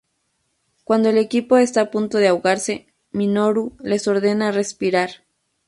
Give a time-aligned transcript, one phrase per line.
[0.83, 5.11] Cuando el equipo está a punto de ahogarse, Minoru les ordena respirar.